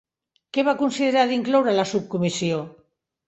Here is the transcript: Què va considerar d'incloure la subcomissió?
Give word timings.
Què 0.57 0.63
va 0.69 0.73
considerar 0.79 1.25
d'incloure 1.31 1.75
la 1.81 1.87
subcomissió? 1.91 2.65